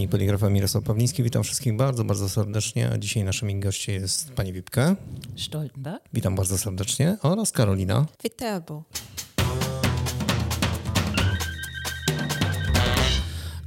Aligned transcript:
I 0.00 0.08
poligrafa 0.08 0.50
Mirosław 0.50 0.84
Pawliński. 0.84 1.22
Witam 1.22 1.42
wszystkich 1.42 1.76
bardzo, 1.76 2.04
bardzo 2.04 2.28
serdecznie. 2.28 2.90
A 2.90 2.98
dzisiaj 2.98 3.24
naszymi 3.24 3.60
goście 3.60 3.92
jest 3.92 4.32
pani 4.32 4.52
Wipka. 4.52 4.96
Stoltenberg. 5.36 6.04
Witam 6.12 6.36
bardzo 6.36 6.58
serdecznie. 6.58 7.16
Oraz 7.22 7.52
Karolina. 7.52 8.06
Witam. 8.24 8.62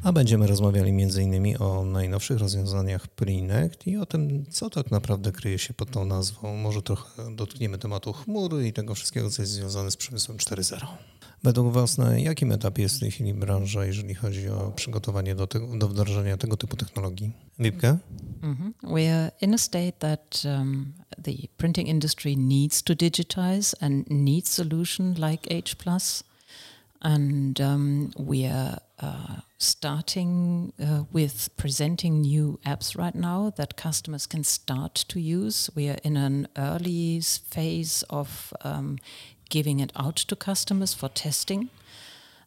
A 0.03 0.11
będziemy 0.11 0.47
rozmawiali 0.47 0.89
m.in. 0.89 1.57
o 1.59 1.85
najnowszych 1.85 2.37
rozwiązaniach 2.37 3.07
Prinect 3.07 3.87
i 3.87 3.97
o 3.97 4.05
tym, 4.05 4.45
co 4.49 4.69
tak 4.69 4.91
naprawdę 4.91 5.31
kryje 5.31 5.59
się 5.59 5.73
pod 5.73 5.91
tą 5.91 6.05
nazwą. 6.05 6.55
Może 6.57 6.81
trochę 6.81 7.35
dotkniemy 7.35 7.77
tematu 7.77 8.13
chmury 8.13 8.67
i 8.67 8.73
tego 8.73 8.95
wszystkiego, 8.95 9.29
co 9.29 9.41
jest 9.41 9.51
związane 9.51 9.91
z 9.91 9.97
przemysłem 9.97 10.37
4.0. 10.37 10.87
Według 11.45 11.73
Was 11.73 11.97
na 11.97 12.19
jakim 12.19 12.51
etapie 12.51 12.83
jest 12.83 12.97
w 12.97 12.99
tej 12.99 13.11
chwili 13.11 13.33
branża, 13.33 13.85
jeżeli 13.85 14.15
chodzi 14.15 14.49
o 14.49 14.71
przygotowanie 14.75 15.35
do, 15.35 15.47
tego, 15.47 15.77
do 15.77 15.87
wdrożenia 15.87 16.37
tego 16.37 16.57
typu 16.57 16.77
technologii? 16.77 17.31
Wipka? 17.59 17.97
Mm 18.41 18.55
-hmm. 18.55 18.93
We 18.93 19.15
are 19.15 19.31
in 19.41 19.53
a 19.53 19.57
state 19.57 19.91
that 19.99 20.43
um, 20.45 20.93
the 21.23 21.31
printing 21.57 21.89
industry 21.89 22.37
needs 22.37 22.83
to 22.83 22.93
digitize 22.93 23.75
and 23.79 24.05
needs 24.09 24.51
solution 24.51 25.13
like 25.13 25.55
H+. 25.55 25.75
And 26.99 27.59
um, 27.59 28.11
we 28.19 28.51
are 28.51 28.79
uh, 29.03 29.41
starting 29.57 30.73
uh, 30.79 31.03
with 31.13 31.49
presenting 31.55 32.21
new 32.21 32.59
apps 32.65 32.95
right 32.95 33.15
now 33.15 33.51
that 33.51 33.75
customers 33.75 34.27
can 34.27 34.43
start 34.43 34.93
to 35.07 35.19
use. 35.19 35.69
We 35.75 35.89
are 35.89 35.99
in 36.03 36.17
an 36.17 36.47
early 36.55 37.21
phase 37.21 38.05
of 38.09 38.53
um, 38.63 38.97
giving 39.49 39.79
it 39.79 39.91
out 39.95 40.15
to 40.15 40.35
customers 40.35 40.93
for 40.93 41.09
testing. 41.09 41.69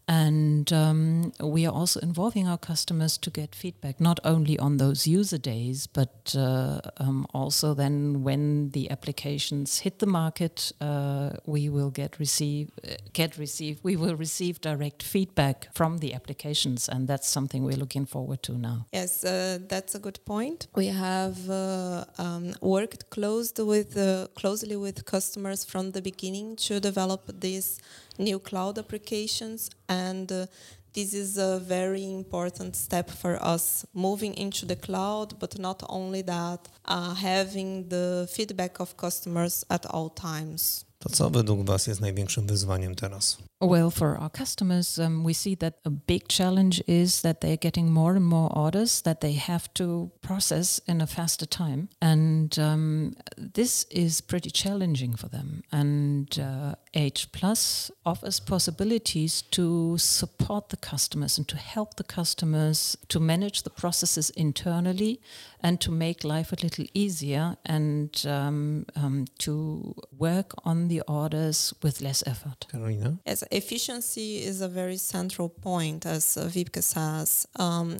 And 0.08 0.72
um, 0.72 1.32
we 1.38 1.66
are 1.66 1.72
also 1.72 2.00
involving 2.00 2.48
our 2.48 2.56
customers 2.56 3.18
to 3.18 3.30
get 3.30 3.54
feedback, 3.54 4.00
not 4.00 4.18
only 4.24 4.58
on 4.58 4.78
those 4.78 5.06
user 5.06 5.36
days, 5.36 5.86
but 5.86 6.34
uh, 6.36 6.80
um, 6.96 7.26
also 7.34 7.74
then 7.74 8.22
when 8.22 8.70
the 8.70 8.90
applications 8.90 9.80
hit 9.80 9.98
the 9.98 10.06
market, 10.06 10.72
uh, 10.80 11.30
we 11.44 11.68
will 11.68 11.90
get 11.90 12.18
receive 12.18 12.70
uh, 12.82 12.94
get 13.12 13.36
receive 13.36 13.80
we 13.82 13.96
will 13.96 14.16
receive 14.16 14.62
direct 14.62 15.02
feedback 15.02 15.68
from 15.74 15.98
the 15.98 16.14
applications, 16.14 16.88
and 16.88 17.06
that's 17.06 17.28
something 17.28 17.62
we're 17.62 17.76
looking 17.76 18.06
forward 18.06 18.42
to 18.44 18.52
now. 18.56 18.86
Yes, 18.92 19.24
uh, 19.24 19.58
that's 19.68 19.94
a 19.94 19.98
good 19.98 20.20
point. 20.24 20.68
We 20.74 20.86
have 20.86 21.50
uh, 21.50 22.06
um, 22.16 22.54
worked 22.62 23.10
close 23.10 23.52
with 23.58 23.96
uh, 23.98 24.28
closely 24.34 24.76
with 24.76 25.04
customers 25.04 25.64
from 25.64 25.92
the 25.92 26.00
beginning 26.00 26.56
to 26.56 26.80
develop 26.80 27.22
this 27.40 27.78
new 28.18 28.38
cloud 28.38 28.78
applications 28.78 29.70
and 29.88 30.30
uh, 30.32 30.46
this 30.94 31.14
is 31.14 31.38
a 31.38 31.60
very 31.60 32.04
important 32.12 32.74
step 32.74 33.08
for 33.10 33.38
us 33.42 33.86
moving 33.94 34.34
into 34.34 34.66
the 34.66 34.76
cloud 34.76 35.38
but 35.38 35.58
not 35.58 35.82
only 35.88 36.22
that 36.22 36.68
uh, 36.84 37.14
having 37.14 37.88
the 37.88 38.28
feedback 38.32 38.80
of 38.80 38.96
customers 38.96 39.64
at 39.70 39.86
all 39.86 40.08
times 40.08 40.84
To 40.98 41.08
co 41.08 41.30
według 41.30 41.66
Was 41.66 41.86
jest 41.86 42.00
największym 42.00 42.46
wyzwaniem 42.46 42.94
teraz? 42.94 43.38
Well, 43.60 43.90
for 43.90 44.16
our 44.16 44.30
customers, 44.30 44.98
um, 44.98 45.24
we 45.24 45.34
see 45.34 45.56
that 45.56 45.74
a 45.84 45.90
big 45.90 46.28
challenge 46.28 46.80
is 46.86 47.22
that 47.22 47.40
they're 47.40 47.58
getting 47.58 47.90
more 47.90 48.16
and 48.16 48.24
more 48.24 48.48
orders 48.58 49.02
that 49.02 49.20
they 49.20 49.34
have 49.34 49.68
to 49.72 50.10
process 50.20 50.80
in 50.86 51.00
a 51.00 51.06
faster 51.06 51.48
time. 51.48 51.88
And 52.00 52.56
um, 52.58 53.14
this 53.54 53.86
is 53.90 54.22
pretty 54.22 54.50
challenging 54.50 55.16
for 55.16 55.28
them. 55.28 55.62
And 55.72 56.38
uh, 56.38 56.74
H 56.94 57.32
Plus 57.32 57.90
offers 58.04 58.40
possibilities 58.40 59.42
to 59.50 59.98
support 59.98 60.68
the 60.68 60.76
customers 60.76 61.38
and 61.38 61.48
to 61.48 61.56
help 61.56 61.96
the 61.96 62.04
customers 62.04 62.96
to 63.08 63.20
manage 63.20 63.62
the 63.62 63.70
processes 63.70 64.30
internally 64.30 65.20
and 65.60 65.80
to 65.80 65.90
make 65.90 66.22
life 66.22 66.52
a 66.52 66.56
little 66.62 66.86
easier 66.94 67.56
and 67.66 68.24
um, 68.24 68.86
um, 68.94 69.24
to 69.38 69.94
work 70.16 70.54
on 70.64 70.88
the 70.88 70.97
orders 71.06 71.74
with 71.82 72.00
less 72.00 72.22
effort. 72.26 72.66
Carolina? 72.70 73.18
Yes, 73.26 73.44
efficiency 73.50 74.42
is 74.42 74.60
a 74.60 74.68
very 74.68 74.96
central 74.96 75.48
point, 75.48 76.06
as 76.06 76.24
Wiebke 76.24 76.82
says. 76.82 77.46
Um, 77.56 77.98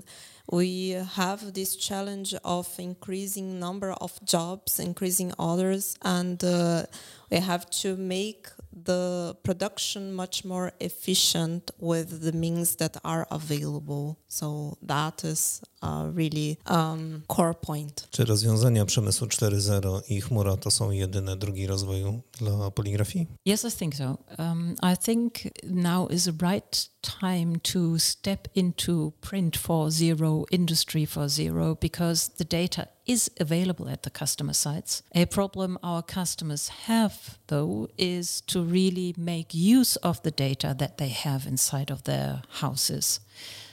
we 0.51 0.91
have 0.91 1.53
this 1.53 1.77
challenge 1.77 2.35
of 2.43 2.69
increasing 2.79 3.61
number 3.61 3.93
of 3.93 4.19
jobs, 4.25 4.81
increasing 4.81 5.33
orders, 5.39 5.97
and 6.03 6.43
uh, 6.43 6.85
we 7.31 7.41
have 7.41 7.67
to 7.83 7.97
make 7.97 8.51
the 8.85 9.35
production 9.43 10.13
much 10.13 10.45
more 10.45 10.73
efficient 10.81 11.71
with 11.79 12.23
the 12.23 12.33
means 12.33 12.77
that 12.77 12.97
are 13.05 13.27
available. 13.31 14.19
So 14.29 14.77
that 14.83 15.25
is 15.25 15.61
a 15.83 16.11
really 16.15 16.59
um, 16.67 17.23
core 17.29 17.55
point. 17.55 18.09
Czy 18.11 18.25
rozwiązania 18.25 18.85
przemysłu 18.85 19.27
4.0 19.27 20.01
i 20.09 20.21
chmura 20.21 20.57
to 20.57 20.71
są 20.71 20.91
jedyne 20.91 21.37
drogi 21.37 21.67
rozwoju 21.67 22.21
dla 22.39 22.71
poligrafii? 22.71 23.27
Yes, 23.47 23.65
I 23.65 23.71
think 23.71 23.95
so. 23.95 24.19
Um, 24.39 24.75
I 24.83 24.97
think 24.97 25.35
now 25.63 26.09
is 26.11 26.25
the 26.25 26.53
right 26.53 26.91
time 27.21 27.61
to 27.61 27.99
step 27.99 28.49
into 28.55 29.13
print 29.21 29.57
for 29.57 29.91
zero, 29.91 30.45
industry 30.51 31.07
for 31.07 31.29
zero, 31.29 31.77
because 31.81 32.31
the 32.37 32.45
data 32.45 32.87
is 33.09 33.31
available 33.41 33.89
at 33.89 34.03
the 34.03 34.11
customer 34.11 34.53
sites. 34.53 35.03
A 35.15 35.25
problem 35.25 35.79
our 35.83 36.03
customers 36.03 36.69
have, 36.87 37.39
though, 37.47 37.89
is 37.97 38.43
to 38.43 38.63
really 38.63 39.15
make 39.17 39.55
use 39.55 39.97
of 39.97 40.23
the 40.23 40.31
data 40.31 40.75
that 40.79 40.99
they 40.99 41.09
have 41.09 41.47
inside 41.47 41.91
of 41.91 42.03
their 42.03 42.43
houses. 42.61 43.21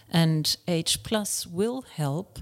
And 0.09 0.56
H 0.68 1.03
Plus 1.03 1.45
will 1.45 1.81
help 1.81 2.40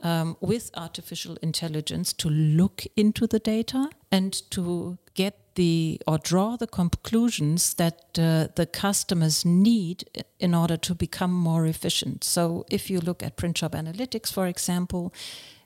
um, 0.00 0.36
with 0.40 0.70
artificial 0.74 1.36
intelligence 1.42 2.12
to 2.14 2.30
look 2.30 2.84
into 2.96 3.26
the 3.26 3.38
data 3.38 3.90
and 4.10 4.32
to 4.50 4.98
get 5.14 5.34
the 5.54 6.00
or 6.06 6.18
draw 6.18 6.56
the 6.56 6.66
conclusions 6.66 7.74
that 7.74 8.18
uh, 8.18 8.48
the 8.56 8.66
customers 8.66 9.44
need 9.44 10.04
in 10.38 10.54
order 10.54 10.76
to 10.76 10.94
become 10.94 11.32
more 11.32 11.64
efficient. 11.66 12.24
So 12.24 12.64
if 12.70 12.90
you 12.90 13.00
look 13.00 13.22
at 13.22 13.36
print 13.36 13.58
shop 13.58 13.72
analytics, 13.72 14.32
for 14.32 14.46
example, 14.46 15.12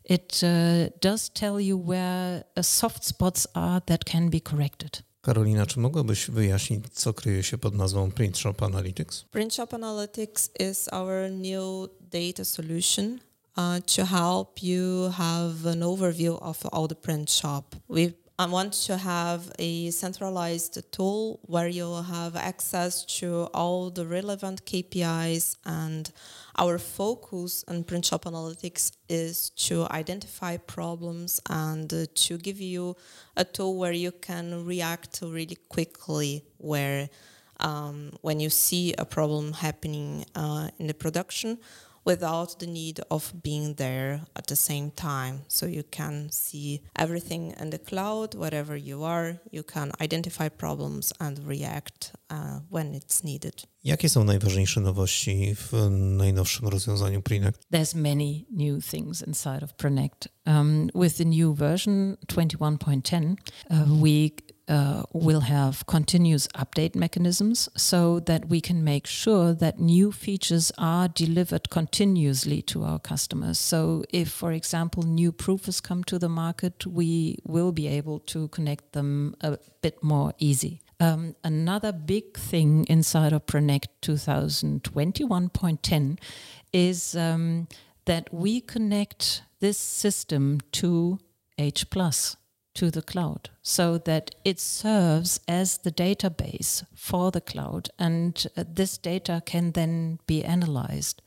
it 0.08 0.42
uh, 0.42 0.90
does 1.00 1.30
tell 1.30 1.60
you 1.60 1.76
where 1.76 2.44
uh, 2.56 2.62
soft 2.62 3.04
spots 3.04 3.46
are 3.54 3.80
that 3.86 4.04
can 4.04 4.30
be 4.30 4.40
corrected. 4.40 5.02
Karolina, 5.22 5.66
czy 5.66 5.80
mogłabyś 5.80 6.30
wyjaśnić, 6.30 6.84
co 6.92 7.14
kryje 7.14 7.42
się 7.42 7.58
pod 7.58 7.74
nazwą 7.74 8.10
Print 8.10 8.38
Shop 8.38 8.54
Analytics? 8.62 9.24
Print 9.24 9.54
Shop 9.54 9.66
Analytics 9.66 10.50
is 10.60 10.88
our 10.92 11.30
new 11.30 11.88
data 12.00 12.44
solution 12.44 13.18
uh, 13.56 13.84
to 13.96 14.06
help 14.06 14.62
you 14.62 15.10
have 15.10 15.66
an 15.66 15.80
overview 15.80 16.38
of 16.40 16.66
all 16.72 16.88
the 16.88 16.94
print 16.94 17.30
shop. 17.30 17.76
We 17.88 18.12
I 18.40 18.46
want 18.46 18.72
to 18.86 18.96
have 18.96 19.50
a 19.58 19.90
centralized 19.90 20.92
tool 20.92 21.40
where 21.42 21.66
you'll 21.66 22.04
have 22.04 22.36
access 22.36 23.04
to 23.18 23.48
all 23.52 23.90
the 23.90 24.06
relevant 24.06 24.64
KPIs 24.64 25.56
and 25.66 26.08
our 26.56 26.78
focus 26.78 27.64
on 27.66 27.82
print 27.82 28.04
shop 28.04 28.26
analytics 28.26 28.92
is 29.08 29.50
to 29.66 29.88
identify 29.90 30.56
problems 30.56 31.40
and 31.50 31.90
to 32.14 32.38
give 32.38 32.60
you 32.60 32.96
a 33.36 33.44
tool 33.44 33.76
where 33.76 33.90
you 33.90 34.12
can 34.12 34.64
react 34.64 35.18
really 35.20 35.58
quickly 35.68 36.44
where 36.58 37.10
um, 37.58 38.12
when 38.20 38.38
you 38.38 38.50
see 38.50 38.94
a 38.98 39.04
problem 39.04 39.52
happening 39.52 40.24
uh, 40.36 40.68
in 40.78 40.86
the 40.86 40.94
production 40.94 41.58
without 42.08 42.58
the 42.58 42.66
need 42.66 43.00
of 43.10 43.32
being 43.42 43.74
there 43.76 44.20
at 44.34 44.46
the 44.46 44.56
same 44.56 44.90
time. 44.90 45.40
So 45.48 45.66
you 45.66 45.82
can 45.90 46.30
see 46.30 46.80
everything 46.96 47.54
in 47.60 47.70
the 47.70 47.78
cloud, 47.78 48.34
wherever 48.34 48.76
you 48.76 49.04
are. 49.04 49.40
You 49.50 49.62
can 49.62 49.92
identify 50.00 50.48
problems 50.48 51.12
and 51.20 51.38
react 51.46 52.12
uh, 52.30 52.60
when 52.70 52.94
it's 52.94 53.24
needed. 53.24 53.66
Jakie 53.84 54.08
są 54.08 54.24
najważniejsze 54.24 54.80
nowości 54.80 55.54
w 55.54 55.72
najnowszym 55.90 56.68
rozwiązaniu 56.68 57.22
Prinect? 57.22 57.60
There's 57.72 57.94
many 57.94 58.44
new 58.50 58.86
things 58.90 59.22
inside 59.22 59.64
of 59.64 59.74
Prinect. 59.74 60.28
Um, 60.46 60.90
with 60.94 61.16
the 61.16 61.24
new 61.24 61.54
version 61.54 62.16
21.10, 62.26 63.36
uh, 63.70 64.02
we 64.02 64.30
uh, 64.68 65.02
will 65.12 65.40
have 65.40 65.84
continuous 65.86 66.46
update 66.48 66.94
mechanisms 66.94 67.70
so 67.76 68.20
that 68.20 68.48
we 68.48 68.60
can 68.60 68.84
make 68.84 69.06
sure 69.06 69.54
that 69.54 69.80
new 69.80 70.12
features 70.12 70.70
are 70.76 71.08
delivered 71.08 71.70
continuously 71.70 72.60
to 72.62 72.84
our 72.84 72.98
customers. 72.98 73.58
So, 73.58 74.04
if, 74.10 74.30
for 74.30 74.52
example, 74.52 75.02
new 75.02 75.32
proofs 75.32 75.80
come 75.80 76.04
to 76.04 76.18
the 76.18 76.28
market, 76.28 76.84
we 76.86 77.38
will 77.44 77.72
be 77.72 77.88
able 77.88 78.18
to 78.20 78.48
connect 78.48 78.92
them 78.92 79.34
a 79.40 79.58
bit 79.80 80.02
more 80.02 80.34
easy. 80.38 80.82
Um, 81.00 81.36
another 81.44 81.92
big 81.92 82.36
thing 82.36 82.84
inside 82.88 83.32
of 83.32 83.46
Prinect 83.46 83.88
2021.10 84.02 86.18
is 86.72 87.14
um, 87.14 87.68
that 88.06 88.34
we 88.34 88.60
connect 88.60 89.42
this 89.60 89.78
system 89.78 90.58
to 90.72 91.20
H 91.56 91.88
plus 91.90 92.36
to 92.78 92.90
the 92.90 93.02
cloud 93.02 93.50
so 93.62 93.98
that 93.98 94.34
it 94.44 94.60
serves 94.60 95.40
as 95.48 95.78
the 95.78 95.92
database 95.92 96.84
for 96.94 97.30
the 97.30 97.40
cloud 97.40 97.88
and 97.98 98.46
uh, 98.56 98.64
this 98.80 98.98
data 98.98 99.42
can 99.44 99.72
then 99.72 100.18
be 100.26 100.44
analyzed 100.44 101.22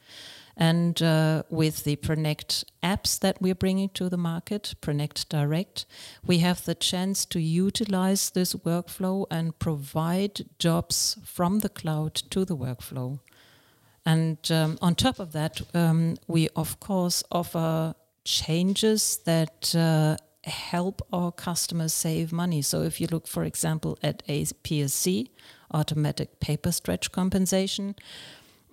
And 0.57 1.01
uh, 1.01 1.43
with 1.49 1.83
the 1.85 1.95
Prinect 1.95 2.65
apps 2.83 3.19
that 3.19 3.41
we're 3.41 3.55
bringing 3.55 3.89
to 3.89 4.09
the 4.09 4.17
market, 4.17 4.75
Prinect 4.81 5.29
Direct, 5.29 5.85
we 6.25 6.39
have 6.39 6.65
the 6.65 6.75
chance 6.75 7.25
to 7.25 7.39
utilize 7.39 8.29
this 8.29 8.53
workflow 8.53 9.25
and 9.31 9.57
provide 9.57 10.45
jobs 10.59 11.17
from 11.23 11.59
the 11.59 11.69
cloud 11.69 12.13
to 12.29 12.45
the 12.45 12.55
workflow. 12.55 13.19
And 14.05 14.37
um, 14.51 14.77
on 14.81 14.95
top 14.95 15.19
of 15.19 15.31
that, 15.31 15.61
um, 15.73 16.17
we 16.27 16.49
of 16.55 16.79
course 16.79 17.23
offer 17.31 17.95
changes 18.23 19.17
that 19.25 19.73
uh, 19.75 20.17
help 20.43 21.01
our 21.13 21.31
customers 21.31 21.93
save 21.93 22.31
money. 22.31 22.61
So 22.61 22.81
if 22.81 22.99
you 22.99 23.07
look, 23.07 23.27
for 23.27 23.43
example, 23.43 23.97
at 24.01 24.23
a 24.27 24.43
PSC, 24.43 25.29
automatic 25.73 26.39
paper 26.39 26.71
stretch 26.71 27.11
compensation, 27.11 27.95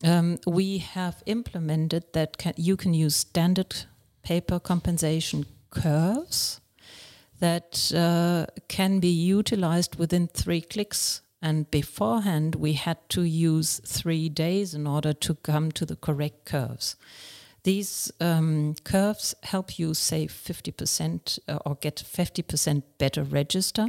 um, 0.02 0.38
we 0.46 0.78
have 0.78 1.22
implemented 1.26 2.04
that 2.12 2.54
you 2.56 2.76
can 2.76 2.94
use 2.94 3.16
standard 3.16 3.74
paper 4.22 4.58
compensation 4.58 5.46
curves 5.70 6.60
that 7.40 7.92
uh, 7.94 8.46
can 8.68 9.00
be 9.00 9.08
utilized 9.08 9.96
within 9.96 10.28
three 10.28 10.60
clicks. 10.60 11.22
And 11.40 11.70
beforehand, 11.70 12.56
we 12.56 12.72
had 12.72 13.08
to 13.10 13.22
use 13.22 13.80
three 13.86 14.28
days 14.28 14.74
in 14.74 14.86
order 14.86 15.12
to 15.12 15.34
come 15.36 15.70
to 15.72 15.86
the 15.86 15.94
correct 15.94 16.44
curves. 16.44 16.96
These 17.68 18.10
um, 18.18 18.76
curves 18.82 19.34
help 19.42 19.78
you 19.78 19.92
save 19.92 20.30
50% 20.32 21.38
uh, 21.48 21.58
or 21.66 21.74
get 21.74 21.96
50% 21.96 22.82
better 22.96 23.22
register. 23.22 23.88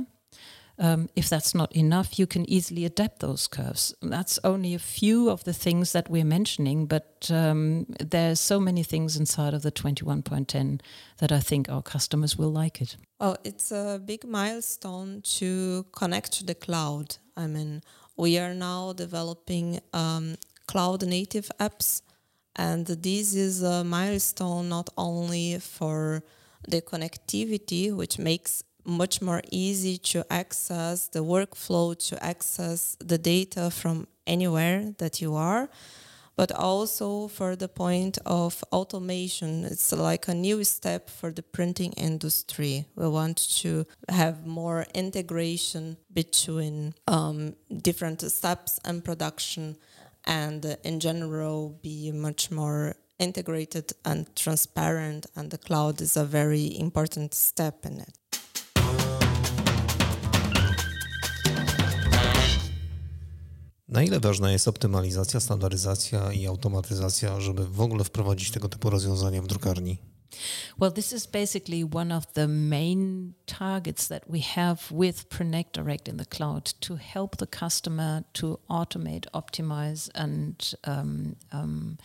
Um, 0.77 1.07
if 1.15 1.29
that's 1.29 1.55
not 1.55 1.73
enough, 1.73 2.19
you 2.19 2.27
can 2.27 2.43
easily 2.49 2.83
adapt 2.83 3.21
those 3.21 3.47
curves. 3.47 3.95
That's 4.01 4.37
only 4.43 4.73
a 4.73 4.79
few 4.79 5.29
of 5.29 5.45
the 5.45 5.53
things 5.53 5.93
that 5.93 6.09
we're 6.09 6.25
mentioning, 6.25 6.87
but 6.87 7.31
um, 7.31 7.85
there's 8.01 8.41
so 8.41 8.59
many 8.59 8.83
things 8.83 9.15
inside 9.15 9.53
of 9.53 9.61
the 9.61 9.71
21.10 9.71 10.81
that 11.19 11.31
I 11.31 11.39
think 11.39 11.69
our 11.69 11.81
customers 11.81 12.37
will 12.37 12.51
like 12.51 12.81
it. 12.81 12.97
Well, 13.17 13.37
it's 13.45 13.71
a 13.71 14.01
big 14.05 14.25
milestone 14.25 15.21
to 15.37 15.85
connect 15.93 16.33
to 16.33 16.43
the 16.43 16.55
cloud. 16.55 17.15
I 17.37 17.47
mean, 17.47 17.81
we 18.17 18.37
are 18.39 18.53
now 18.53 18.91
developing 18.91 19.79
um, 19.93 20.35
cloud 20.67 21.07
native 21.07 21.49
apps, 21.61 22.01
and 22.59 22.85
this 22.85 23.35
is 23.35 23.63
a 23.63 23.85
milestone 23.85 24.67
not 24.67 24.89
only 24.97 25.59
for 25.59 26.21
the 26.67 26.81
connectivity, 26.81 27.95
which 27.95 28.19
makes 28.19 28.63
much 28.83 29.21
more 29.21 29.41
easy 29.49 29.97
to 29.97 30.25
access 30.29 31.07
the 31.07 31.23
workflow, 31.23 31.97
to 32.09 32.21
access 32.21 32.97
the 32.99 33.17
data 33.17 33.71
from 33.71 34.07
anywhere 34.27 34.93
that 34.97 35.21
you 35.21 35.35
are, 35.35 35.69
but 36.35 36.51
also 36.51 37.29
for 37.29 37.55
the 37.55 37.69
point 37.69 38.17
of 38.25 38.61
automation. 38.73 39.63
It's 39.63 39.93
like 39.93 40.27
a 40.27 40.33
new 40.33 40.65
step 40.65 41.09
for 41.09 41.31
the 41.31 41.43
printing 41.43 41.93
industry. 41.93 42.85
We 42.95 43.07
want 43.07 43.37
to 43.61 43.85
have 44.09 44.45
more 44.45 44.85
integration 44.93 45.95
between 46.13 46.93
um, 47.07 47.55
different 47.81 48.21
steps 48.21 48.79
and 48.83 49.01
production, 49.03 49.77
and 50.29 50.77
in 50.83 50.99
general, 50.99 51.69
be 51.81 52.11
much 52.13 52.51
more 52.51 52.93
integrated 53.19 53.93
and 54.03 54.35
transparent 54.35 55.27
and 55.35 55.51
the 55.51 55.57
cloud 55.57 56.01
is 56.01 56.17
a 56.17 56.25
very 56.25 56.79
important 56.79 57.35
step 57.35 57.85
in 57.85 57.99
it. 57.99 58.19
Na 63.87 64.03
ile 64.03 64.19
ważna 64.19 64.51
jest 64.51 64.67
optymalizacja, 64.67 65.39
standaryzacja 65.39 66.33
i 66.33 66.47
automatyzacja, 66.47 67.39
żeby 67.39 67.67
w 67.67 67.81
ogóle 67.81 68.03
wprowadzić 68.03 68.51
tego 68.51 68.69
typu 68.69 68.89
rozwiązania 68.89 69.41
w 69.41 69.47
drukarni? 69.47 69.97
Well, 70.79 70.91
this 70.91 71.11
is 71.11 71.25
basically 71.25 71.83
one 71.83 72.09
of 72.09 72.33
the 72.35 72.47
main 72.47 73.33
targets 73.45 74.07
that 74.07 74.29
we 74.29 74.39
have 74.39 74.89
with 74.89 75.29
Prinect 75.29 75.73
Direct 75.73 76.07
in 76.07 76.15
the 76.15 76.23
cloud 76.23 76.63
to 76.79 76.95
help 76.95 77.35
the 77.35 77.47
customer 77.47 78.23
to 78.35 78.61
automate, 78.69 79.25
optimize, 79.33 80.09
and 80.15 80.73
um, 80.85 81.35
um, 81.51 81.97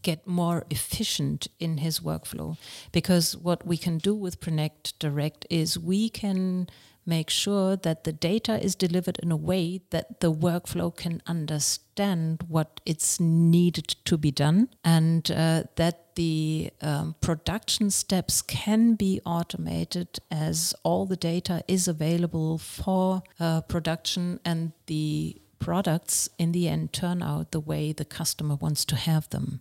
get 0.00 0.26
more 0.26 0.64
efficient 0.70 1.48
in 1.60 1.76
his 1.76 2.00
workflow. 2.00 2.56
Because 2.92 3.36
what 3.36 3.66
we 3.66 3.76
can 3.76 3.98
do 3.98 4.14
with 4.14 4.40
Prinect 4.40 4.98
Direct 4.98 5.46
is 5.50 5.78
we 5.78 6.08
can 6.08 6.68
make 7.06 7.30
sure 7.30 7.76
that 7.76 8.04
the 8.04 8.12
data 8.12 8.62
is 8.62 8.74
delivered 8.74 9.18
in 9.22 9.30
a 9.30 9.36
way 9.36 9.80
that 9.90 10.20
the 10.20 10.32
workflow 10.32 10.94
can 10.94 11.22
understand 11.26 12.44
what 12.48 12.80
it's 12.86 13.20
needed 13.20 13.88
to 14.04 14.16
be 14.16 14.30
done 14.30 14.68
and 14.84 15.30
uh, 15.30 15.64
that 15.76 16.14
the 16.16 16.70
um, 16.80 17.14
production 17.20 17.90
steps 17.90 18.40
can 18.40 18.94
be 18.94 19.20
automated 19.26 20.20
as 20.30 20.74
all 20.82 21.06
the 21.06 21.16
data 21.16 21.62
is 21.66 21.88
available 21.88 22.58
for 22.58 23.22
uh, 23.40 23.60
production 23.62 24.40
and 24.44 24.72
the 24.86 25.36
products 25.58 26.28
in 26.38 26.52
the 26.52 26.68
end 26.68 26.92
turn 26.92 27.22
out 27.22 27.50
the 27.50 27.60
way 27.60 27.90
the 27.90 28.04
customer 28.04 28.54
wants 28.54 28.84
to 28.84 28.96
have 28.96 29.28
them. 29.30 29.60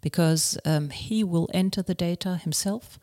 Because 0.00 0.58
um, 0.64 0.90
he 0.90 1.22
will 1.22 1.48
enter 1.52 1.82
the 1.82 1.94
data 1.94 2.36
himself 2.36 2.98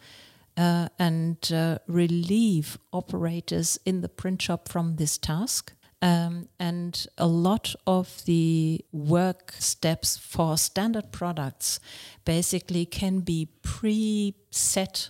uh, 0.58 0.90
and 0.98 1.52
uh, 1.54 1.80
relieve 1.88 2.78
operators 2.92 3.80
in 3.86 4.02
the 4.02 4.10
print 4.10 4.42
shop 4.42 4.68
from 4.68 4.96
this 4.96 5.18
task. 5.18 5.74
Um, 6.02 6.48
and 6.60 7.06
a 7.18 7.28
lot 7.28 7.76
of 7.86 8.24
the 8.26 8.86
work 8.94 9.54
steps 9.60 10.16
for 10.18 10.58
standard 10.58 11.12
products 11.12 11.80
basically 12.24 12.86
can 12.86 13.20
be 13.20 13.50
pre-set 13.62 15.10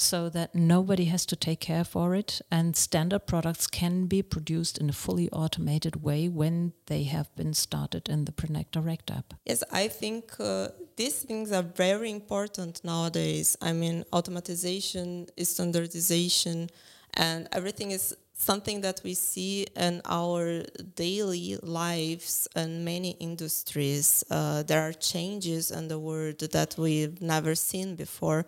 so 0.00 0.28
that 0.30 0.54
nobody 0.54 1.04
has 1.06 1.26
to 1.26 1.36
take 1.36 1.60
care 1.60 1.84
for 1.84 2.14
it. 2.14 2.40
And 2.50 2.74
standard 2.76 3.26
products 3.26 3.66
can 3.66 4.06
be 4.06 4.22
produced 4.22 4.78
in 4.78 4.88
a 4.88 4.94
fully 4.94 5.28
automated 5.30 6.02
way 6.02 6.28
when 6.28 6.72
they 6.86 7.04
have 7.04 7.34
been 7.36 7.52
started 7.52 8.08
in 8.08 8.24
the 8.24 8.32
Prinect 8.32 8.72
Direct 8.72 9.10
app. 9.10 9.34
Yes, 9.44 9.62
I 9.70 9.88
think 9.88 10.32
uh, 10.40 10.68
these 11.00 11.22
things 11.22 11.50
are 11.50 11.62
very 11.62 12.10
important 12.10 12.84
nowadays. 12.84 13.56
I 13.62 13.72
mean, 13.72 14.04
automatization, 14.12 15.30
standardization, 15.42 16.68
and 17.14 17.48
everything 17.52 17.90
is 17.92 18.14
something 18.34 18.82
that 18.82 19.00
we 19.02 19.14
see 19.14 19.66
in 19.76 20.02
our 20.04 20.62
daily 20.96 21.56
lives 21.62 22.46
in 22.54 22.84
many 22.84 23.12
industries. 23.12 24.22
Uh, 24.30 24.62
there 24.62 24.82
are 24.82 24.92
changes 24.92 25.70
in 25.70 25.88
the 25.88 25.98
world 25.98 26.40
that 26.40 26.74
we've 26.76 27.22
never 27.22 27.54
seen 27.54 27.96
before. 27.96 28.44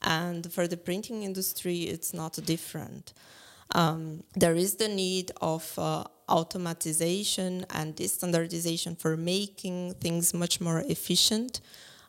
And 0.00 0.52
for 0.52 0.68
the 0.68 0.76
printing 0.76 1.24
industry, 1.24 1.78
it's 1.94 2.14
not 2.14 2.34
different. 2.44 3.14
Um, 3.72 4.22
there 4.36 4.54
is 4.54 4.76
the 4.76 4.86
need 4.86 5.32
of 5.40 5.76
uh, 5.76 6.04
automatization 6.28 7.64
and 7.70 7.98
standardization 8.08 8.94
for 8.94 9.16
making 9.16 9.94
things 9.94 10.32
much 10.32 10.60
more 10.60 10.84
efficient. 10.86 11.60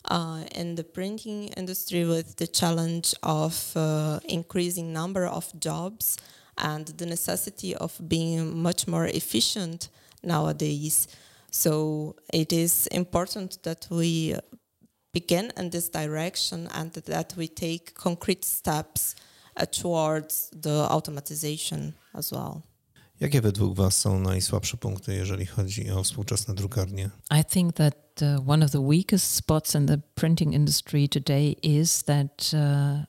Uh, 0.10 0.46
in 0.56 0.76
the 0.76 0.86
printing 0.86 1.50
industry, 1.58 2.06
with 2.06 2.38
the 2.38 2.48
challenge 2.48 3.14
of 3.24 3.76
uh, 3.76 4.20
increasing 4.24 4.94
number 4.94 5.26
of 5.26 5.52
jobs 5.60 6.18
and 6.58 6.88
the 6.98 7.06
necessity 7.06 7.76
of 7.76 8.00
being 8.08 8.58
much 8.58 8.88
more 8.88 9.06
efficient 9.06 9.90
nowadays. 10.24 11.10
So 11.52 12.16
it 12.34 12.54
is 12.54 12.88
important 12.88 13.62
that 13.64 13.88
we 13.90 14.36
begin 15.14 15.52
in 15.58 15.72
this 15.72 15.90
direction 15.90 16.70
and 16.74 16.94
that 16.94 17.34
we 17.36 17.50
take 17.50 17.94
concrete 17.94 18.46
steps 18.46 19.16
uh, 19.58 19.66
towards 19.66 20.50
the 20.52 20.88
automatization 20.90 21.94
as 22.16 22.32
well. 22.32 22.64
Jakie 23.20 23.42
według 23.42 23.76
Was 23.76 23.98
są 23.98 24.20
najsłabsze 24.20 24.78
punkty, 24.78 25.16
jeżeli 25.16 25.46
chodzi 25.46 25.92
o 25.92 26.04
współczesne 26.04 26.54
drukarnie? 26.54 27.10
I 27.40 27.46
think 27.46 27.74
that 27.74 28.22
uh, 28.22 28.50
one 28.50 28.66
of 28.66 28.72
the 28.72 28.82
weakest 28.82 29.36
spots 29.36 29.76
in 29.76 29.86
the 29.86 29.98
printing 30.16 30.54
industry 30.54 31.10
today 31.10 31.56
is 31.64 32.04
that 32.04 32.52
uh, 32.54 33.06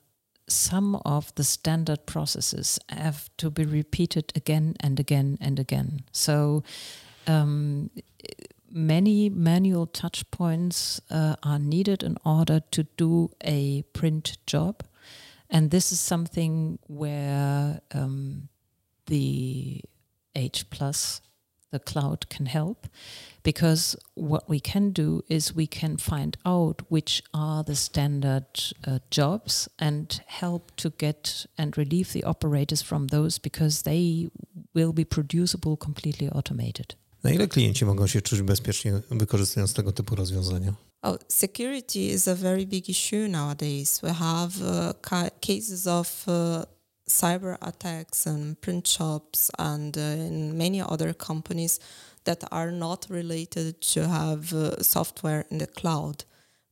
some 0.49 0.97
of 1.03 1.33
the 1.33 1.43
standard 1.43 1.99
processes 2.05 2.79
have 2.87 3.19
to 3.35 3.51
be 3.51 3.65
repeated 3.65 4.25
again 4.35 4.73
and 4.83 4.99
again 4.99 5.37
and 5.41 5.59
again. 5.59 5.99
So 6.11 6.63
um, 7.27 7.89
many 8.71 9.29
manual 9.29 9.87
touch 9.87 10.31
points 10.31 11.01
uh, 11.11 11.35
are 11.43 11.59
needed 11.59 12.03
in 12.03 12.17
order 12.25 12.61
to 12.71 12.83
do 12.97 13.29
a 13.43 13.83
print 13.93 14.37
job. 14.47 14.83
And 15.49 15.71
this 15.71 15.91
is 15.91 15.99
something 15.99 16.79
where 16.87 17.81
um, 17.93 18.49
the 19.05 19.81
H 20.35 20.69
plus, 20.69 21.21
the 21.71 21.79
cloud 21.79 22.29
can 22.29 22.45
help 22.47 22.87
because 23.43 23.95
what 24.15 24.49
we 24.49 24.59
can 24.59 24.91
do 24.91 25.21
is 25.29 25.55
we 25.55 25.67
can 25.67 25.97
find 25.97 26.35
out 26.45 26.81
which 26.89 27.21
are 27.33 27.63
the 27.63 27.75
standard 27.75 28.45
uh, 28.87 28.99
jobs 29.11 29.69
and 29.77 30.21
help 30.27 30.71
to 30.75 30.89
get 30.97 31.45
and 31.57 31.77
relieve 31.77 32.11
the 32.13 32.23
operators 32.23 32.81
from 32.81 33.07
those 33.07 33.39
because 33.41 33.83
they 33.83 34.29
will 34.73 34.93
be 34.93 35.05
producible 35.05 35.77
completely 35.77 36.29
automated. 36.29 36.95
Na 37.23 37.31
ile 37.31 37.47
klienci 37.47 37.85
mogą 37.85 38.07
się 38.07 38.21
czuć 38.21 38.41
bezpiecznie 38.41 39.01
wykorzystując 39.11 39.73
tego 39.73 39.91
typu 39.91 40.15
rozwiązania? 40.15 40.73
Oh, 41.01 41.17
security 41.27 41.99
is 41.99 42.27
a 42.27 42.35
very 42.35 42.65
big 42.65 42.89
issue 42.89 43.27
nowadays. 43.27 44.01
We 44.03 44.13
have 44.13 44.51
uh, 44.61 44.93
ca- 45.01 45.29
cases 45.41 45.87
of 45.87 46.25
uh, 46.27 46.33
cyber 47.09 47.57
attacks 47.61 48.25
and 48.25 48.59
print 48.61 48.87
shops 48.87 49.51
and 49.59 49.97
uh, 49.97 50.01
in 50.01 50.57
many 50.57 50.81
other 50.81 51.13
companies 51.13 51.79
that 52.23 52.43
are 52.51 52.71
not 52.71 53.07
related 53.09 53.81
to 53.81 54.07
have 54.07 54.53
uh, 54.53 54.81
software 54.81 55.45
in 55.49 55.57
the 55.57 55.67
cloud. 55.67 56.23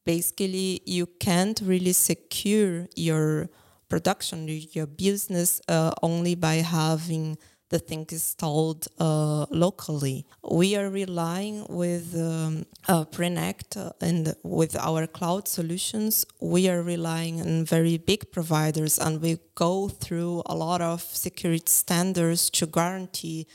Basically, 0.06 0.82
you 0.86 1.06
can't 1.20 1.60
really 1.64 1.94
secure 1.94 2.88
your 2.96 3.50
production, 3.90 4.48
your 4.72 4.88
business, 4.88 5.62
uh, 5.68 5.92
only 6.02 6.36
by 6.36 6.56
having 6.56 7.38
the 7.70 7.80
thing 7.80 8.06
installed 8.12 8.88
uh, 9.00 9.46
locally. 9.50 10.26
We 10.50 10.76
are 10.76 10.90
relying 10.90 11.66
with 11.70 12.16
um, 12.16 12.66
uh, 12.88 13.06
Prinect 13.06 13.76
uh, 13.76 13.92
and 14.00 14.36
with 14.44 14.76
our 14.78 15.06
cloud 15.08 15.48
solutions, 15.48 16.26
we 16.40 16.70
are 16.70 16.82
relying 16.82 17.42
on 17.42 17.66
very 17.66 17.98
big 17.98 18.32
providers 18.32 18.98
and 18.98 19.22
we 19.22 19.40
go 19.56 19.90
through 19.90 20.44
a 20.46 20.56
lot 20.56 20.82
of 20.82 21.02
security 21.02 21.66
standards 21.68 22.50
to 22.52 22.66
guarantee 22.66 23.48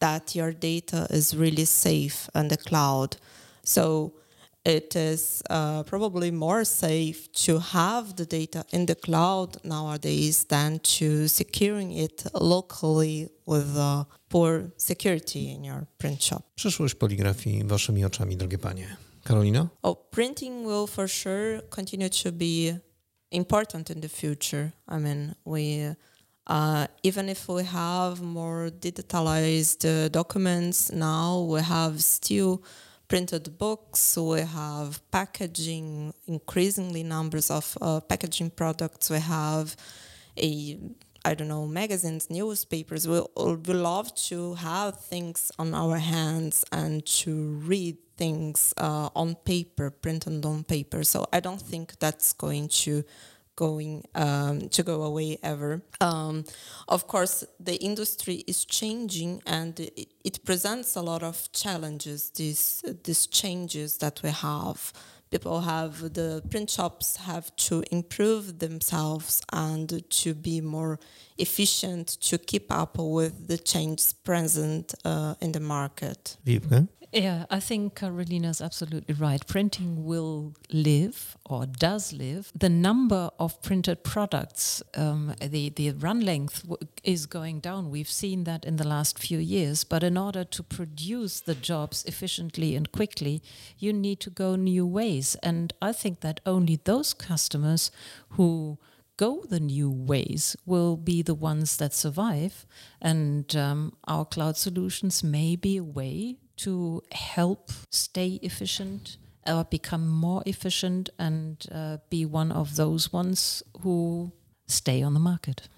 that 0.00 0.34
your 0.34 0.52
data 0.52 1.06
is 1.10 1.36
really 1.36 1.64
safe 1.64 2.30
on 2.34 2.48
the 2.48 2.56
cloud. 2.56 3.16
So 3.64 4.14
it 4.64 4.96
is 4.96 5.42
uh, 5.50 5.82
probably 5.84 6.30
more 6.30 6.64
safe 6.64 7.28
to 7.46 7.58
have 7.58 8.16
the 8.16 8.26
data 8.26 8.64
in 8.72 8.86
the 8.86 8.94
cloud 8.94 9.56
nowadays 9.64 10.44
than 10.44 10.78
to 10.80 11.28
securing 11.28 11.92
it 11.92 12.26
locally 12.34 13.28
with 13.46 13.76
uh, 13.76 14.04
poor 14.28 14.70
security 14.76 15.50
in 15.50 15.64
your 15.64 15.86
print 15.98 16.22
shop. 16.22 16.42
Przyszłość 16.54 16.94
poligrafii 16.94 17.64
waszymi 17.64 18.04
oczami, 18.04 18.36
drogie 18.36 18.58
panie. 18.58 18.96
Karolina? 19.24 19.68
Oh, 19.82 19.96
printing 20.10 20.66
will 20.66 20.86
for 20.86 21.08
sure 21.08 21.62
continue 21.70 22.08
to 22.08 22.32
be 22.32 22.78
important 23.30 23.90
in 23.90 24.00
the 24.00 24.08
future. 24.08 24.72
I 24.88 24.98
mean, 24.98 25.34
we 25.44 25.94
uh, 26.46 26.86
even 27.02 27.28
if 27.28 27.48
we 27.48 27.64
have 27.64 28.22
more 28.22 28.70
digitalized 28.70 29.84
uh, 29.84 30.08
documents 30.08 30.90
now, 30.90 31.40
we 31.40 31.60
have 31.60 32.00
still 32.00 32.62
printed 33.08 33.58
books, 33.58 34.16
we 34.16 34.40
have 34.40 35.00
packaging, 35.10 36.14
increasingly 36.26 37.02
numbers 37.02 37.50
of 37.50 37.76
uh, 37.80 38.00
packaging 38.00 38.50
products, 38.50 39.10
we 39.10 39.18
have 39.18 39.76
a 40.36 40.78
I 41.24 41.34
don't 41.34 41.48
know, 41.48 41.66
magazines, 41.66 42.30
newspapers. 42.30 43.06
We, 43.06 43.20
we 43.36 43.74
love 43.74 44.14
to 44.28 44.54
have 44.54 45.00
things 45.00 45.50
on 45.58 45.74
our 45.74 45.98
hands 45.98 46.64
and 46.70 47.04
to 47.06 47.54
read 47.64 47.98
things 48.16 48.72
uh, 48.78 49.10
on 49.14 49.34
paper, 49.34 49.90
printed 49.90 50.46
on 50.46 50.64
paper. 50.64 51.04
So 51.04 51.26
I 51.32 51.40
don't 51.40 51.60
think 51.60 51.98
that's 51.98 52.32
going 52.32 52.68
to 52.68 53.04
going 53.58 54.04
um, 54.14 54.68
to 54.68 54.82
go 54.84 55.02
away 55.02 55.36
ever. 55.42 55.82
Um, 56.00 56.44
of 56.86 57.08
course, 57.08 57.44
the 57.58 57.76
industry 57.90 58.44
is 58.46 58.64
changing, 58.64 59.42
and 59.46 59.80
it, 59.80 60.08
it, 60.22 60.44
presents 60.44 60.96
a 60.96 61.02
lot 61.02 61.22
of 61.22 61.36
challenges. 61.52 62.30
These 62.30 62.84
these 63.04 63.26
changes 63.26 63.98
that 63.98 64.22
we 64.22 64.30
have. 64.30 64.92
People 65.30 65.60
have 65.60 66.14
the 66.14 66.42
print 66.50 66.70
shops 66.70 67.16
have 67.16 67.46
to 67.68 67.82
improve 67.90 68.44
themselves 68.58 69.42
and 69.52 69.88
to 70.22 70.34
be 70.34 70.60
more 70.62 70.98
efficient 71.36 72.06
to 72.28 72.38
keep 72.38 72.72
up 72.72 72.96
with 72.98 73.34
the 73.48 73.58
changes 73.58 74.14
present 74.14 74.94
uh, 75.04 75.34
in 75.40 75.52
the 75.52 75.60
market. 75.60 76.38
Yeah, 77.10 77.46
I 77.48 77.58
think 77.58 77.94
Carolina 77.94 78.50
is 78.50 78.60
absolutely 78.60 79.14
right. 79.14 79.44
Printing 79.46 80.04
will 80.04 80.52
live 80.70 81.38
or 81.46 81.64
does 81.64 82.12
live. 82.12 82.52
The 82.54 82.68
number 82.68 83.30
of 83.38 83.62
printed 83.62 84.04
products, 84.04 84.82
um, 84.94 85.34
the, 85.40 85.70
the 85.70 85.92
run 85.92 86.20
length 86.20 86.66
is 87.02 87.24
going 87.24 87.60
down. 87.60 87.90
We've 87.90 88.10
seen 88.10 88.44
that 88.44 88.66
in 88.66 88.76
the 88.76 88.86
last 88.86 89.18
few 89.18 89.38
years. 89.38 89.84
But 89.84 90.02
in 90.02 90.18
order 90.18 90.44
to 90.44 90.62
produce 90.62 91.40
the 91.40 91.54
jobs 91.54 92.04
efficiently 92.04 92.76
and 92.76 92.92
quickly, 92.92 93.42
you 93.78 93.94
need 93.94 94.20
to 94.20 94.30
go 94.30 94.54
new 94.56 94.86
ways. 94.86 95.34
And 95.42 95.72
I 95.80 95.92
think 95.92 96.20
that 96.20 96.40
only 96.44 96.78
those 96.84 97.14
customers 97.14 97.90
who 98.30 98.78
go 99.16 99.44
the 99.48 99.60
new 99.60 99.90
ways 99.90 100.56
will 100.66 100.98
be 100.98 101.22
the 101.22 101.34
ones 101.34 101.78
that 101.78 101.94
survive. 101.94 102.66
And 103.00 103.56
um, 103.56 103.94
our 104.06 104.26
cloud 104.26 104.58
solutions 104.58 105.24
may 105.24 105.56
be 105.56 105.78
a 105.78 105.82
way 105.82 106.36
to 106.58 107.02
help 107.12 107.70
stay 107.90 108.38
efficient 108.42 109.16
or 109.46 109.64
become 109.64 110.06
more 110.06 110.42
efficient 110.46 111.10
and 111.18 111.66
uh, 111.72 111.98
be 112.10 112.24
one 112.24 112.52
of 112.52 112.76
those 112.76 113.12
ones 113.12 113.62
who 113.82 114.32
stay 114.66 115.02
on 115.02 115.14
the 115.14 115.20
market. 115.20 115.68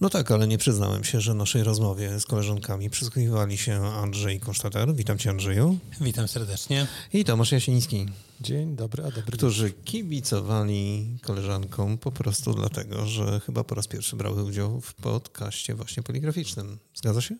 No 0.00 0.10
tak, 0.10 0.30
ale 0.30 0.46
nie 0.46 0.58
przyznałem 0.58 1.04
się, 1.04 1.20
że 1.20 1.34
naszej 1.34 1.62
rozmowie 1.62 2.20
z 2.20 2.26
koleżankami 2.26 2.90
przysłuchiwali 2.90 3.58
się 3.58 3.86
Andrzej 3.86 4.40
Konsztater. 4.40 4.94
Witam 4.94 5.18
cię 5.18 5.30
Andrzeju. 5.30 5.78
Witam 6.00 6.28
serdecznie. 6.28 6.86
I 7.12 7.24
Tomasz 7.24 7.52
Jasiński. 7.52 8.06
Dzień 8.40 8.76
dobry, 8.76 9.04
a 9.04 9.10
dobry 9.10 9.36
Którzy 9.36 9.70
kibicowali 9.70 11.06
koleżankom 11.22 11.98
po 11.98 12.12
prostu 12.12 12.54
dlatego, 12.54 13.06
że 13.06 13.40
chyba 13.40 13.64
po 13.64 13.74
raz 13.74 13.86
pierwszy 13.86 14.16
brały 14.16 14.44
udział 14.44 14.80
w 14.80 14.94
podcaście 14.94 15.74
właśnie 15.74 16.02
poligraficznym. 16.02 16.78
Zgadza 16.94 17.20
się? 17.20 17.36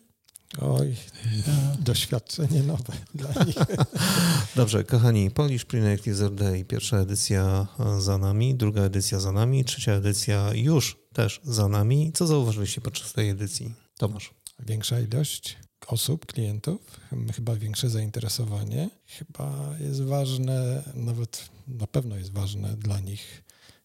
Oj, 0.57 0.95
doświadczenie 1.79 2.63
nowe 2.63 2.93
dla 3.15 3.43
nich. 3.43 3.55
Dobrze, 4.55 4.83
kochani, 4.83 5.31
Polish 5.31 5.65
Print 5.65 6.07
User 6.07 6.31
Day, 6.31 6.65
pierwsza 6.65 6.97
edycja 6.97 7.67
za 7.99 8.17
nami, 8.17 8.55
druga 8.55 8.81
edycja 8.81 9.19
za 9.19 9.31
nami, 9.31 9.65
trzecia 9.65 9.91
edycja 9.91 10.53
już 10.53 10.98
też 11.13 11.41
za 11.43 11.67
nami. 11.67 12.11
Co 12.13 12.27
zauważyliście 12.27 12.81
podczas 12.81 13.13
tej 13.13 13.29
edycji? 13.29 13.73
Tomasz. 13.97 14.33
Większa 14.59 14.99
ilość 14.99 15.57
osób, 15.87 16.25
klientów, 16.25 16.99
chyba 17.35 17.55
większe 17.55 17.89
zainteresowanie. 17.89 18.89
Chyba 19.05 19.75
jest 19.79 20.03
ważne, 20.03 20.83
nawet 20.95 21.49
na 21.67 21.87
pewno 21.87 22.15
jest 22.15 22.31
ważne 22.31 22.77
dla 22.77 22.99
nich, 22.99 23.43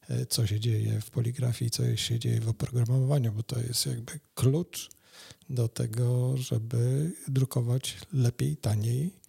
e, 0.08 0.26
co 0.26 0.46
się 0.46 0.60
dzieje 0.60 1.00
w 1.00 1.10
poligrafii, 1.10 1.70
co 1.70 1.96
się 1.96 2.18
dzieje 2.18 2.40
w 2.40 2.48
oprogramowaniu, 2.48 3.32
bo 3.32 3.42
to 3.42 3.60
jest 3.60 3.86
jakby 3.86 4.20
klucz 4.34 4.90
do 5.50 5.68
tego, 5.68 6.36
żeby 6.36 7.12
drukować 7.28 7.96
lepiej, 8.12 8.56
taniej 8.56 9.23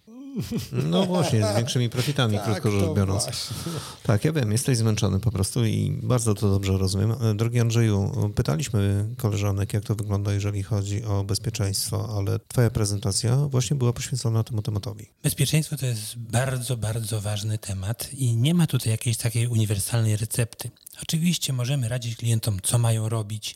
no 0.72 1.06
właśnie, 1.06 1.46
z 1.46 1.56
większymi 1.56 1.90
profitami, 1.90 2.36
tak, 2.36 2.44
krótko 2.44 2.70
rzecz 2.70 2.90
biorąc. 2.96 3.22
Właśnie. 3.24 3.56
Tak, 4.02 4.24
ja 4.24 4.32
wiem, 4.32 4.52
jesteś 4.52 4.78
zmęczony 4.78 5.20
po 5.20 5.30
prostu 5.30 5.64
i 5.64 5.98
bardzo 6.02 6.34
to 6.34 6.50
dobrze 6.50 6.78
rozumiem. 6.78 7.14
Drogi 7.36 7.60
Andrzeju, 7.60 8.30
pytaliśmy 8.34 9.08
koleżanek, 9.16 9.72
jak 9.72 9.84
to 9.84 9.94
wygląda, 9.94 10.32
jeżeli 10.32 10.62
chodzi 10.62 11.04
o 11.04 11.24
bezpieczeństwo, 11.24 12.16
ale 12.18 12.38
twoja 12.48 12.70
prezentacja 12.70 13.36
właśnie 13.36 13.76
była 13.76 13.92
poświęcona 13.92 14.44
temu 14.44 14.62
tematowi. 14.62 15.06
Bezpieczeństwo 15.22 15.76
to 15.76 15.86
jest 15.86 16.16
bardzo, 16.16 16.76
bardzo 16.76 17.20
ważny 17.20 17.58
temat 17.58 18.14
i 18.14 18.36
nie 18.36 18.54
ma 18.54 18.66
tutaj 18.66 18.90
jakiejś 18.90 19.16
takiej 19.16 19.46
uniwersalnej 19.46 20.16
recepty. 20.16 20.70
Oczywiście 21.02 21.52
możemy 21.52 21.88
radzić 21.88 22.16
klientom, 22.16 22.58
co 22.62 22.78
mają 22.78 23.08
robić, 23.08 23.54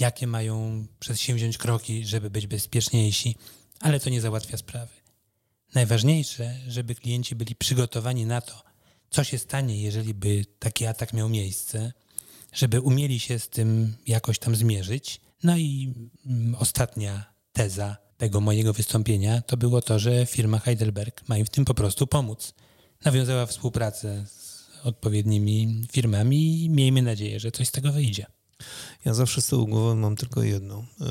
jakie 0.00 0.26
mają 0.26 0.86
przedsięwziąć 1.00 1.58
kroki, 1.58 2.06
żeby 2.06 2.30
być 2.30 2.46
bezpieczniejsi, 2.46 3.36
ale 3.80 4.00
to 4.00 4.10
nie 4.10 4.20
załatwia 4.20 4.56
sprawy. 4.56 4.97
Najważniejsze, 5.74 6.54
żeby 6.68 6.94
klienci 6.94 7.34
byli 7.34 7.54
przygotowani 7.54 8.26
na 8.26 8.40
to, 8.40 8.62
co 9.10 9.24
się 9.24 9.38
stanie, 9.38 9.82
jeżeli 9.82 10.14
by 10.14 10.44
taki 10.58 10.86
atak 10.86 11.12
miał 11.12 11.28
miejsce, 11.28 11.92
żeby 12.52 12.80
umieli 12.80 13.20
się 13.20 13.38
z 13.38 13.48
tym 13.48 13.96
jakoś 14.06 14.38
tam 14.38 14.56
zmierzyć. 14.56 15.20
No 15.42 15.56
i 15.56 15.94
mm, 16.26 16.54
ostatnia 16.54 17.32
teza 17.52 17.96
tego 18.16 18.40
mojego 18.40 18.72
wystąpienia 18.72 19.42
to 19.42 19.56
było 19.56 19.82
to, 19.82 19.98
że 19.98 20.26
firma 20.26 20.58
Heidelberg 20.58 21.28
ma 21.28 21.38
im 21.38 21.46
w 21.46 21.50
tym 21.50 21.64
po 21.64 21.74
prostu 21.74 22.06
pomóc. 22.06 22.54
Nawiązała 23.04 23.46
współpracę 23.46 24.26
z 24.26 24.68
odpowiednimi 24.84 25.86
firmami 25.92 26.64
i 26.64 26.70
miejmy 26.70 27.02
nadzieję, 27.02 27.40
że 27.40 27.52
coś 27.52 27.68
z 27.68 27.72
tego 27.72 27.92
wyjdzie. 27.92 28.26
Ja 29.04 29.14
zawsze 29.14 29.42
z 29.42 29.46
tyłu 29.46 29.66
głowy 29.66 29.94
mam 29.94 30.16
tylko 30.16 30.42
jedno. 30.42 30.84
Y, 31.00 31.04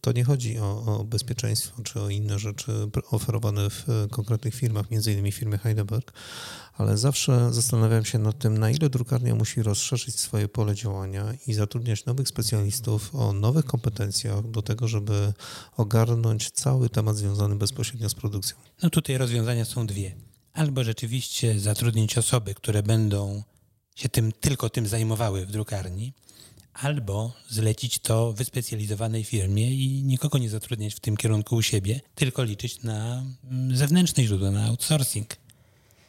to 0.00 0.12
nie 0.12 0.24
chodzi 0.24 0.58
o, 0.58 0.84
o, 0.84 1.04
bezpieczeństwo 1.04 1.82
czy 1.82 2.00
o 2.00 2.08
inne 2.08 2.38
rzeczy 2.38 2.72
oferowane 3.10 3.70
w 3.70 3.86
konkretnych 4.10 4.54
firmach, 4.54 4.90
między 4.90 5.12
innymi 5.12 5.32
firmie 5.32 5.58
Heidelberg, 5.58 6.12
ale 6.76 6.98
zawsze 6.98 7.52
zastanawiam 7.52 8.04
się 8.04 8.18
nad 8.18 8.38
tym, 8.38 8.58
na 8.58 8.70
ile 8.70 8.90
drukarnia 8.90 9.34
musi 9.34 9.62
rozszerzyć 9.62 10.20
swoje 10.20 10.48
pole 10.48 10.74
działania 10.74 11.34
i 11.46 11.54
zatrudniać 11.54 12.04
nowych 12.04 12.28
specjalistów 12.28 13.14
o 13.14 13.32
nowych 13.32 13.64
kompetencjach 13.64 14.50
do 14.50 14.62
tego, 14.62 14.88
żeby 14.88 15.32
ogarnąć 15.76 16.50
cały 16.50 16.88
temat 16.88 17.16
związany 17.16 17.56
bezpośrednio 17.56 18.08
z 18.08 18.14
produkcją. 18.14 18.56
No 18.82 18.90
tutaj 18.90 19.18
rozwiązania 19.18 19.64
są 19.64 19.86
dwie. 19.86 20.14
Albo 20.52 20.84
rzeczywiście 20.84 21.60
zatrudnić 21.60 22.18
osoby, 22.18 22.54
które 22.54 22.82
będą 22.82 23.42
się 23.94 24.08
tym 24.08 24.32
tylko 24.32 24.70
tym 24.70 24.86
zajmowały 24.86 25.46
w 25.46 25.50
drukarni, 25.50 26.12
albo 26.74 27.32
zlecić 27.48 27.98
to 27.98 28.32
wyspecjalizowanej 28.32 29.24
firmie 29.24 29.74
i 29.74 30.02
nikogo 30.02 30.38
nie 30.38 30.50
zatrudniać 30.50 30.94
w 30.94 31.00
tym 31.00 31.16
kierunku 31.16 31.56
u 31.56 31.62
siebie, 31.62 32.00
tylko 32.14 32.42
liczyć 32.42 32.82
na 32.82 33.24
mm, 33.50 33.76
zewnętrzne 33.76 34.24
źródła, 34.24 34.50
na 34.50 34.64
outsourcing. 34.64 35.36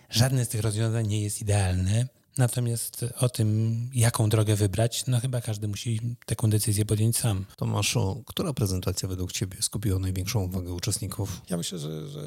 Żadne 0.09 0.45
z 0.45 0.49
tych 0.49 0.61
rozwiązań 0.61 1.07
nie 1.07 1.21
jest 1.21 1.41
idealne, 1.41 2.07
natomiast 2.37 3.05
o 3.19 3.29
tym, 3.29 3.89
jaką 3.93 4.29
drogę 4.29 4.55
wybrać, 4.55 5.03
no 5.07 5.19
chyba 5.19 5.41
każdy 5.41 5.67
musi 5.67 5.99
taką 6.25 6.49
decyzję 6.49 6.85
podjąć 6.85 7.17
sam. 7.17 7.45
Tomaszu, 7.57 8.23
która 8.27 8.53
prezentacja 8.53 9.09
według 9.09 9.31
Ciebie 9.31 9.57
skupiła 9.61 9.99
największą 9.99 10.43
uwagę 10.43 10.73
uczestników? 10.73 11.41
Ja 11.49 11.57
myślę, 11.57 11.79
że, 11.79 12.07
że 12.09 12.21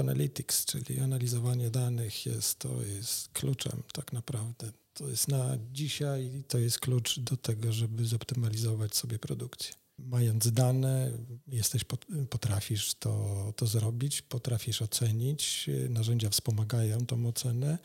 Analytics, 0.00 0.64
czyli 0.64 1.00
analizowanie 1.00 1.70
danych, 1.70 2.26
jest, 2.26 2.58
to 2.58 2.82
jest 2.82 3.28
kluczem 3.28 3.82
tak 3.92 4.12
naprawdę. 4.12 4.72
To 4.94 5.08
jest 5.08 5.28
na 5.28 5.58
dzisiaj, 5.72 6.42
to 6.48 6.58
jest 6.58 6.80
klucz 6.80 7.20
do 7.20 7.36
tego, 7.36 7.72
żeby 7.72 8.04
zoptymalizować 8.04 8.96
sobie 8.96 9.18
produkcję. 9.18 9.74
Mając 9.98 10.52
dane, 10.52 11.10
jesteś, 11.46 11.84
potrafisz 12.30 12.94
to, 12.94 13.52
to 13.56 13.66
zrobić, 13.66 14.22
potrafisz 14.22 14.82
ocenić, 14.82 15.70
narzędzia 15.88 16.30
wspomagają 16.30 17.06
tą 17.06 17.26
ocenę, 17.26 17.78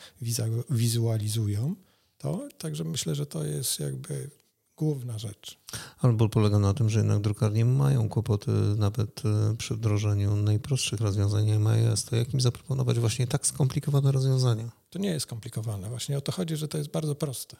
wizualizują 0.69 1.75
to, 2.17 2.49
także 2.57 2.83
myślę, 2.83 3.15
że 3.15 3.25
to 3.25 3.45
jest 3.45 3.79
jakby 3.79 4.29
główna 4.79 5.17
rzecz. 5.17 5.59
Albo 5.99 6.29
polega 6.29 6.59
na 6.59 6.73
tym, 6.73 6.89
że 6.89 6.99
jednak 6.99 7.21
drukarnie 7.21 7.65
mają 7.65 8.09
kłopoty 8.09 8.51
nawet 8.77 9.21
e, 9.25 9.55
przy 9.57 9.75
wdrożeniu 9.75 10.35
najprostszych 10.35 11.01
rozwiązań 11.01 11.45
MIS. 11.45 12.03
To 12.03 12.15
jak 12.15 12.33
im 12.33 12.41
zaproponować 12.41 12.99
właśnie 12.99 13.27
tak 13.27 13.47
skomplikowane 13.47 14.11
rozwiązania? 14.11 14.71
To 14.89 14.99
nie 14.99 15.09
jest 15.09 15.23
skomplikowane. 15.23 15.89
Właśnie 15.89 16.17
o 16.17 16.21
to 16.21 16.31
chodzi, 16.31 16.55
że 16.55 16.67
to 16.67 16.77
jest 16.77 16.89
bardzo 16.89 17.15
proste. 17.15 17.55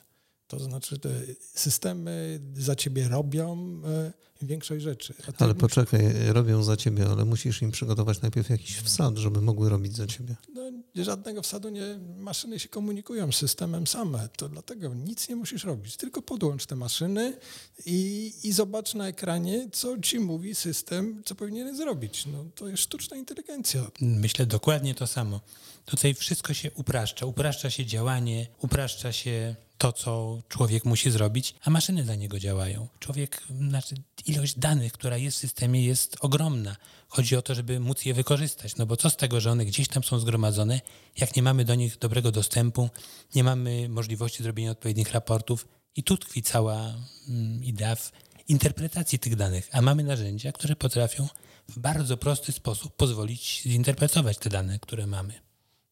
To 0.47 0.59
znaczy, 0.59 0.99
te 0.99 1.09
systemy 1.39 2.39
za 2.53 2.75
ciebie 2.75 3.07
robią 3.07 3.81
e, 3.85 4.13
większość 4.41 4.83
rzeczy. 4.83 5.13
Ale 5.37 5.55
poczekaj, 5.55 6.13
robią 6.27 6.63
za 6.63 6.77
ciebie, 6.77 7.05
ale 7.05 7.25
musisz 7.25 7.61
im 7.61 7.71
przygotować 7.71 8.21
najpierw 8.21 8.49
jakiś 8.49 8.77
wsad, 8.77 9.17
żeby 9.17 9.41
mogły 9.41 9.69
robić 9.69 9.95
za 9.95 10.07
ciebie. 10.07 10.35
No, 10.53 10.71
żadnego 11.05 11.41
wsadu 11.41 11.69
nie, 11.69 11.99
maszyny 12.17 12.59
się 12.59 12.69
komunikują 12.69 13.31
z 13.31 13.35
systemem 13.35 13.87
same, 13.87 14.29
to 14.37 14.49
dlatego 14.49 14.93
nic 14.93 15.29
nie 15.29 15.35
musisz 15.35 15.63
robić, 15.63 15.97
tylko 15.97 16.21
podłącz 16.21 16.65
te 16.65 16.75
maszyny 16.75 17.37
i, 17.85 18.33
i 18.43 18.51
zobacz 18.51 18.93
na 18.93 19.07
ekranie, 19.07 19.69
co 19.71 19.99
ci 19.99 20.19
mówi 20.19 20.55
system, 20.55 21.21
co 21.25 21.35
powinien 21.35 21.77
zrobić. 21.77 22.25
No, 22.25 22.45
to 22.55 22.67
jest 22.67 22.83
sztuczna 22.83 23.17
inteligencja. 23.17 23.91
Myślę 24.01 24.45
dokładnie 24.45 24.95
to 24.95 25.07
samo. 25.07 25.41
Tutaj 25.89 26.13
wszystko 26.13 26.53
się 26.53 26.71
upraszcza. 26.71 27.25
Upraszcza 27.25 27.69
się 27.69 27.85
działanie, 27.85 28.47
upraszcza 28.61 29.11
się 29.11 29.55
to, 29.77 29.93
co 29.93 30.41
człowiek 30.49 30.85
musi 30.85 31.11
zrobić, 31.11 31.55
a 31.61 31.69
maszyny 31.69 32.03
za 32.05 32.15
niego 32.15 32.39
działają. 32.39 32.87
Człowiek, 32.99 33.43
znaczy 33.67 33.95
ilość 34.25 34.59
danych, 34.59 34.93
która 34.93 35.17
jest 35.17 35.37
w 35.37 35.39
systemie, 35.39 35.85
jest 35.85 36.17
ogromna. 36.19 36.75
Chodzi 37.07 37.35
o 37.35 37.41
to, 37.41 37.55
żeby 37.55 37.79
móc 37.79 38.05
je 38.05 38.13
wykorzystać. 38.13 38.75
No 38.75 38.85
bo 38.85 38.97
co 38.97 39.09
z 39.09 39.17
tego, 39.17 39.39
że 39.39 39.51
one 39.51 39.65
gdzieś 39.65 39.87
tam 39.87 40.03
są 40.03 40.19
zgromadzone, 40.19 40.81
jak 41.17 41.35
nie 41.35 41.43
mamy 41.43 41.65
do 41.65 41.75
nich 41.75 41.97
dobrego 41.97 42.31
dostępu, 42.31 42.89
nie 43.35 43.43
mamy 43.43 43.89
możliwości 43.89 44.43
zrobienia 44.43 44.71
odpowiednich 44.71 45.11
raportów. 45.11 45.67
I 45.95 46.03
tu 46.03 46.17
tkwi 46.17 46.43
cała 46.43 46.93
mm, 47.29 47.63
idea 47.63 47.95
w 47.95 48.11
interpretacji 48.47 49.19
tych 49.19 49.35
danych. 49.35 49.69
A 49.71 49.81
mamy 49.81 50.03
narzędzia, 50.03 50.51
które 50.51 50.75
potrafią 50.75 51.27
w 51.69 51.79
bardzo 51.79 52.17
prosty 52.17 52.51
sposób 52.51 52.95
pozwolić 52.95 53.61
zinterpretować 53.61 54.37
te 54.37 54.49
dane, 54.49 54.79
które 54.79 55.07
mamy. 55.07 55.48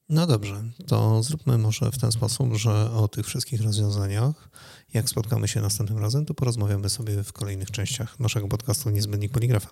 No 0.10 0.28
dobrze, 0.28 0.64
to 0.88 1.24
zróbmy 1.24 1.58
może 1.58 1.92
w 1.92 1.98
ten 1.98 2.12
sposób, 2.12 2.54
że 2.56 2.92
o 2.92 3.08
tych 3.08 3.26
wszystkich 3.26 3.62
rozwiązaniach, 3.62 4.50
jak 4.94 5.10
spotkamy 5.10 5.48
się 5.48 5.62
następnym 5.62 6.00
razem, 6.00 6.26
to 6.26 6.34
porozmawiamy 6.34 6.90
sobie 6.90 7.24
w 7.24 7.34
kolejnych 7.34 7.72
częściach 7.72 8.20
naszego 8.20 8.48
podcastu 8.48 8.90
Niezbędnik 8.90 9.32
Poligrafa. 9.32 9.70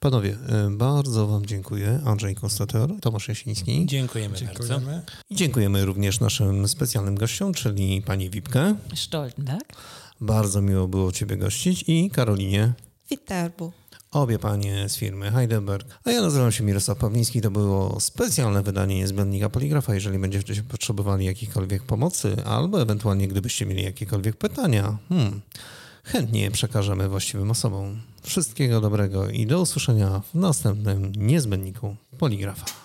Panowie, 0.00 0.30
y, 0.30 0.76
bardzo 0.76 1.26
Wam 1.26 1.46
dziękuję. 1.46 2.00
Andrzej 2.04 2.34
Konstator, 2.34 3.00
Tomasz 3.00 3.28
Jasiński. 3.28 3.86
Dziękujemy, 3.86 4.36
Dziękujemy. 4.36 4.86
bardzo. 4.86 5.02
I 5.30 5.36
dziękujemy 5.36 5.84
również 5.84 6.20
naszym 6.20 6.68
specjalnym 6.68 7.14
gościom, 7.14 7.54
czyli 7.54 8.02
pani 8.02 8.30
Wipkę. 8.30 8.74
Stoltenberg. 8.94 9.72
Bardzo 10.20 10.62
miło 10.62 10.88
było 10.88 11.12
Ciebie 11.12 11.36
gościć 11.36 11.84
i 11.86 12.10
Karolinie. 12.10 12.72
Witerbu. 13.10 13.72
Obie 14.10 14.38
panie 14.38 14.88
z 14.88 14.96
firmy 14.96 15.30
Heidelberg. 15.30 15.98
A 16.04 16.10
ja 16.10 16.20
nazywam 16.20 16.52
się 16.52 16.64
Mirosław 16.64 16.98
Pawliński. 16.98 17.40
To 17.40 17.50
było 17.50 18.00
specjalne 18.00 18.62
wydanie 18.62 18.96
niezbędnika 18.96 19.48
poligrafa. 19.48 19.94
Jeżeli 19.94 20.18
będziecie 20.18 20.62
potrzebowali 20.62 21.24
jakiejkolwiek 21.24 21.82
pomocy, 21.82 22.36
albo 22.44 22.82
ewentualnie 22.82 23.28
gdybyście 23.28 23.66
mieli 23.66 23.82
jakiekolwiek 23.82 24.36
pytania, 24.36 24.98
hmm, 25.08 25.40
chętnie 26.04 26.50
przekażemy 26.50 27.08
właściwym 27.08 27.50
osobom. 27.50 28.00
Wszystkiego 28.22 28.80
dobrego 28.80 29.28
i 29.28 29.46
do 29.46 29.60
usłyszenia 29.60 30.20
w 30.20 30.34
następnym 30.34 31.12
niezbędniku 31.16 31.96
poligrafa. 32.18 32.79